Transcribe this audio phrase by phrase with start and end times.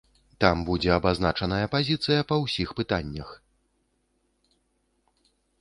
[0.43, 3.37] Там будзе абазначаная пазіцыя па ўсіх пытаннях.